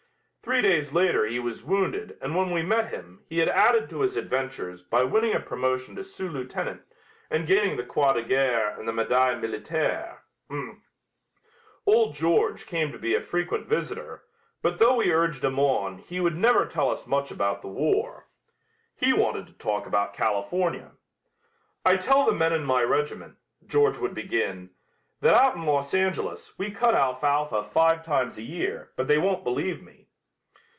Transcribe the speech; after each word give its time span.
Three 0.43 0.63
days 0.63 0.91
later 0.91 1.23
he 1.27 1.39
was 1.39 1.63
wounded 1.63 2.17
and 2.19 2.35
when 2.35 2.49
we 2.49 2.63
met 2.63 2.89
him 2.89 3.21
he 3.29 3.37
had 3.37 3.47
added 3.47 3.87
to 3.91 3.99
his 4.01 4.17
adventures 4.17 4.81
by 4.81 5.03
winning 5.03 5.35
a 5.35 5.39
promotion 5.39 5.95
to 5.95 6.03
sous 6.03 6.31
lieutenant 6.31 6.81
and 7.29 7.45
gaining 7.45 7.77
the 7.77 7.83
croix 7.85 8.13
de 8.13 8.23
guerre 8.23 8.71
and 8.71 8.87
the 8.87 8.91
medaille 8.91 9.39
militaire. 9.39 10.23
Old 11.85 12.15
George 12.15 12.65
came 12.65 12.91
to 12.91 12.97
be 12.97 13.13
a 13.13 13.21
frequent 13.21 13.67
visitor, 13.67 14.23
but 14.63 14.79
though 14.79 14.95
we 14.95 15.13
urged 15.13 15.45
him 15.45 15.59
on 15.59 15.99
he 15.99 16.19
would 16.19 16.35
never 16.35 16.65
tell 16.65 16.89
us 16.89 17.05
much 17.05 17.29
about 17.29 17.61
the 17.61 17.67
war. 17.67 18.25
He 18.95 19.13
wanted 19.13 19.45
to 19.45 19.53
talk 19.53 19.85
about 19.85 20.15
California. 20.15 20.93
"I 21.85 21.97
tell 21.97 22.25
the 22.25 22.31
men 22.31 22.51
in 22.51 22.63
my 22.63 22.81
regiment," 22.83 23.37
George 23.67 23.99
would 23.99 24.15
begin, 24.15 24.71
"that 25.21 25.35
out 25.35 25.55
in 25.55 25.67
Los 25.67 25.93
Angeles 25.93 26.57
we 26.57 26.71
cut 26.71 26.95
alfalfa 26.95 27.61
five 27.61 28.03
times 28.03 28.39
a 28.39 28.43
year, 28.43 28.89
but 28.95 29.07
they 29.07 29.19
won't 29.19 29.43
believe 29.43 29.83
me." 29.83 29.99